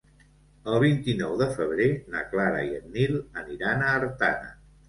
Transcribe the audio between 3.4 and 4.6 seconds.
aniran a Artana.